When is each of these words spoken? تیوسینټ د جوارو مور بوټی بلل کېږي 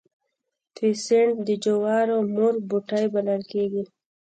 تیوسینټ 0.75 1.33
د 1.47 1.49
جوارو 1.65 2.17
مور 2.33 2.53
بوټی 2.69 3.05
بلل 3.13 3.41
کېږي 3.51 3.83